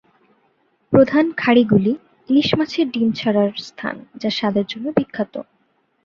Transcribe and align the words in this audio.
প্রধান 0.93 1.25
খাড়িগুলি 1.37 1.93
ইলিশ 2.29 2.49
মাছের 2.57 2.87
ডিম 2.91 3.09
ছাড়ার 3.11 3.51
স্থান, 3.67 3.95
যা 4.21 4.29
স্বাদের 4.29 4.65
জন্য 4.67 4.85
বিখ্যাত। 4.97 5.33